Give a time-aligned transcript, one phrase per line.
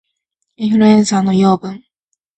[0.55, 1.83] インフルエンサーの養分